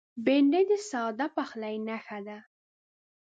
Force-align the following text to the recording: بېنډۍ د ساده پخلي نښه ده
بېنډۍ 0.25 0.63
د 0.71 0.73
ساده 0.89 1.27
پخلي 1.35 1.75
نښه 1.87 2.19
ده 2.27 2.37